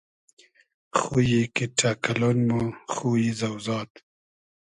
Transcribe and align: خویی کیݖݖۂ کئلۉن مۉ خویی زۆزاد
خویی 0.99 1.41
کیݖݖۂ 1.55 1.91
کئلۉن 2.03 2.39
مۉ 2.47 2.51
خویی 2.93 3.29
زۆزاد 3.39 3.91